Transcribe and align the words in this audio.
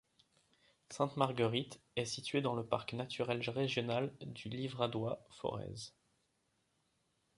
Sainte-Marguerite 0.89 1.79
est 1.95 2.05
située 2.05 2.41
dans 2.41 2.55
le 2.55 2.65
parc 2.65 2.93
naturel 2.93 3.47
régional 3.47 4.11
du 4.21 4.49
Livradois-Forez. 4.49 5.91